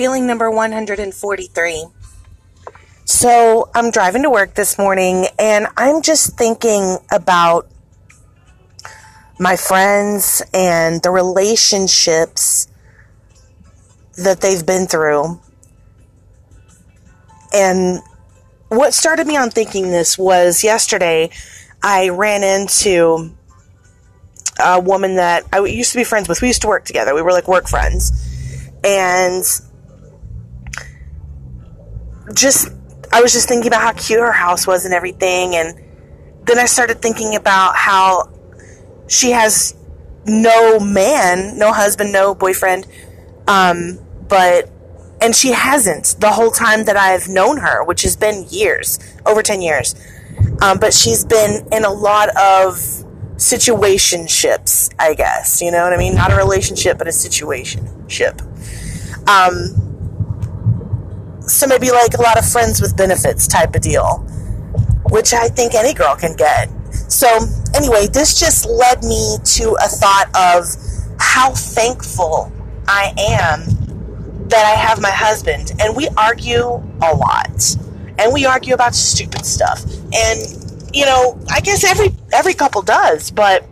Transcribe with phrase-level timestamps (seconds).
[0.00, 1.84] feeling number 143.
[3.04, 7.68] So I'm driving to work this morning and I'm just thinking about
[9.38, 12.66] my friends and the relationships
[14.16, 15.38] that they've been through.
[17.52, 18.00] And
[18.68, 21.28] what started me on thinking this was yesterday
[21.82, 23.34] I ran into
[24.64, 26.40] a woman that I used to be friends with.
[26.40, 27.14] We used to work together.
[27.14, 28.12] We were like work friends.
[28.82, 29.44] And
[32.34, 32.68] just,
[33.12, 35.54] I was just thinking about how cute her house was and everything.
[35.56, 35.80] And
[36.44, 38.32] then I started thinking about how
[39.08, 39.74] she has
[40.26, 42.86] no man, no husband, no boyfriend.
[43.46, 43.98] Um,
[44.28, 44.70] but,
[45.20, 49.42] and she hasn't the whole time that I've known her, which has been years, over
[49.42, 49.94] 10 years.
[50.62, 52.76] Um, but she's been in a lot of
[53.36, 55.60] situationships, I guess.
[55.60, 56.14] You know what I mean?
[56.14, 58.40] Not a relationship, but a situationship.
[59.28, 59.89] Um,
[61.52, 64.18] so maybe like a lot of friends with benefits type of deal,
[65.10, 66.68] which I think any girl can get.
[67.10, 67.28] So
[67.74, 70.66] anyway, this just led me to a thought of
[71.18, 72.52] how thankful
[72.86, 75.72] I am that I have my husband.
[75.80, 77.76] And we argue a lot.
[78.18, 79.82] And we argue about stupid stuff.
[80.12, 80.60] And
[80.92, 83.64] you know, I guess every every couple does, but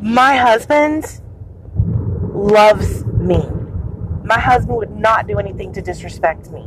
[0.00, 1.20] my husband
[2.34, 3.42] loves me.
[4.24, 6.66] My husband would not do anything to disrespect me.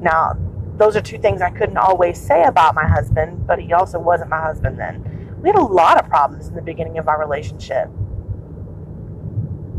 [0.00, 0.38] Now,
[0.78, 4.30] those are two things I couldn't always say about my husband, but he also wasn't
[4.30, 5.38] my husband then.
[5.42, 7.90] We had a lot of problems in the beginning of our relationship.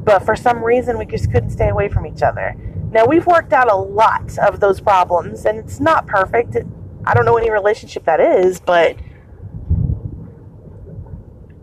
[0.06, 2.56] But for some reason, we just couldn't stay away from each other.
[2.92, 6.56] Now, we've worked out a lot of those problems, and it's not perfect.
[6.56, 6.68] It,
[7.06, 8.98] I don't know any relationship that is, but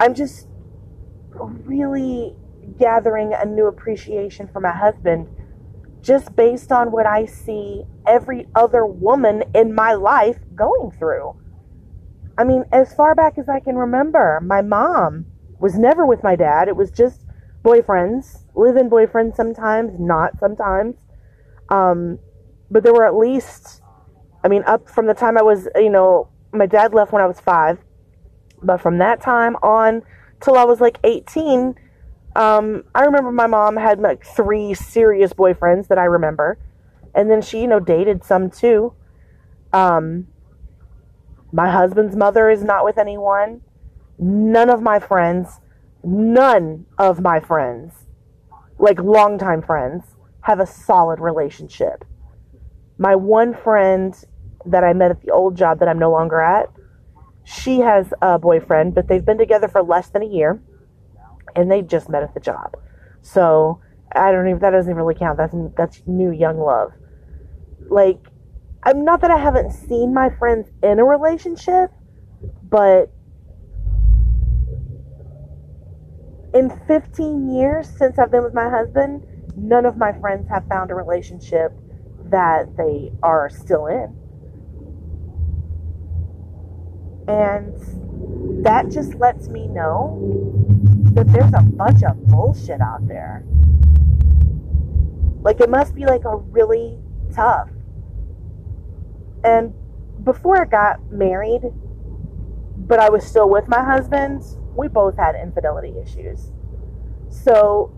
[0.00, 0.48] I'm just
[1.30, 2.34] really
[2.78, 5.28] gathering a new appreciation for my husband
[6.02, 11.36] just based on what I see every other woman in my life going through.
[12.36, 15.26] I mean, as far back as I can remember, my mom
[15.60, 16.66] was never with my dad.
[16.68, 17.24] It was just
[17.62, 20.96] boyfriends, live in boyfriends sometimes, not sometimes.
[21.68, 22.18] Um,
[22.70, 23.82] but there were at least,
[24.42, 27.26] I mean, up from the time I was, you know, my dad left when I
[27.26, 27.78] was five.
[28.62, 30.02] But from that time on
[30.40, 31.74] till I was like 18,
[32.34, 36.58] um, I remember my mom had like three serious boyfriends that I remember.
[37.14, 38.94] And then she, you know, dated some too.
[39.72, 40.28] Um,
[41.52, 43.60] my husband's mother is not with anyone.
[44.18, 45.60] None of my friends,
[46.02, 47.92] none of my friends,
[48.78, 50.04] like longtime friends,
[50.42, 52.04] have a solid relationship.
[52.96, 54.14] My one friend
[54.64, 56.70] that I met at the old job that I'm no longer at,
[57.44, 60.62] she has a boyfriend, but they've been together for less than a year
[61.56, 62.76] and they just met at the job.
[63.22, 63.80] So
[64.14, 65.38] I don't even that doesn't really count.
[65.38, 66.92] That's that's new young love.
[67.88, 68.18] Like
[68.82, 71.90] I'm not that I haven't seen my friends in a relationship,
[72.68, 73.12] but
[76.54, 79.24] in 15 years since I've been with my husband,
[79.56, 81.72] none of my friends have found a relationship
[82.24, 84.16] that they are still in.
[87.28, 90.18] And that just lets me know
[91.14, 93.44] that there's a bunch of bullshit out there.
[95.42, 96.98] Like, it must be like a really
[97.34, 97.68] tough.
[99.44, 99.74] And
[100.24, 101.62] before I got married,
[102.76, 104.42] but I was still with my husband,
[104.76, 106.52] we both had infidelity issues.
[107.28, 107.92] So,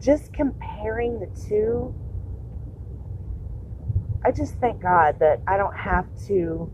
[0.00, 1.94] just comparing the two,
[4.24, 6.70] I just thank God that I don't have to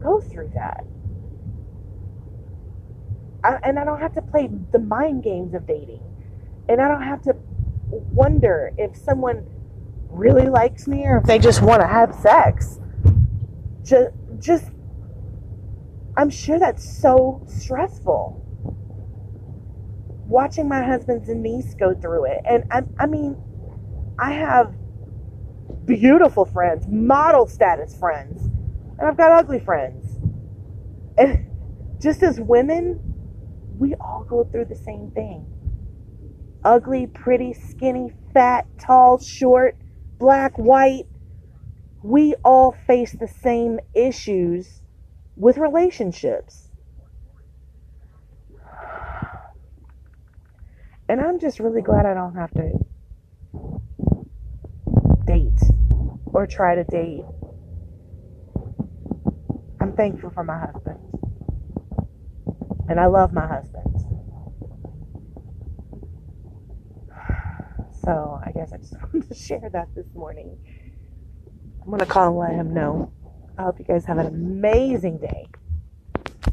[0.00, 0.84] go through that.
[3.44, 6.00] I, and I don't have to play the mind games of dating.
[6.68, 7.36] And I don't have to
[7.90, 9.46] wonder if someone
[10.08, 12.80] really likes me or if they just want to have sex.
[13.84, 14.64] Just, just,
[16.16, 18.40] I'm sure that's so stressful.
[20.26, 22.40] Watching my husband's niece go through it.
[22.46, 23.36] And I, I mean,
[24.18, 24.74] I have
[25.84, 28.42] beautiful friends, model status friends,
[28.98, 30.18] and I've got ugly friends.
[31.18, 31.46] And
[32.00, 33.13] just as women,
[33.78, 35.46] we all go through the same thing
[36.64, 39.76] ugly, pretty, skinny, fat, tall, short,
[40.18, 41.06] black, white.
[42.02, 44.80] We all face the same issues
[45.36, 46.70] with relationships.
[51.08, 52.72] And I'm just really glad I don't have to
[55.26, 55.60] date
[56.24, 57.24] or try to date.
[59.80, 61.13] I'm thankful for my husband.
[62.88, 63.96] And I love my husband.
[68.04, 70.58] So I guess I just wanted to share that this morning.
[71.84, 73.12] I'm going to call and let him know.
[73.58, 75.48] I hope you guys have an amazing day.